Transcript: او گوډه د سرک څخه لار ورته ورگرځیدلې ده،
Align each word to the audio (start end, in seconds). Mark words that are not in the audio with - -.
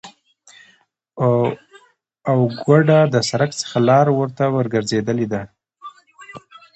او 2.29 2.37
گوډه 2.61 2.99
د 3.13 3.15
سرک 3.29 3.51
څخه 3.61 3.77
لار 3.89 4.07
ورته 4.19 4.43
ورگرځیدلې 4.57 5.27
ده، 5.33 5.41